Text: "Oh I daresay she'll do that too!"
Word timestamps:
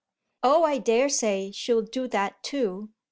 "Oh 0.41 0.63
I 0.63 0.79
daresay 0.79 1.51
she'll 1.51 1.83
do 1.83 2.07
that 2.07 2.41
too!" 2.41 2.89